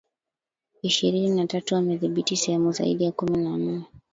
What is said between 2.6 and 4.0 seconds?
zaidi ya kumi na nne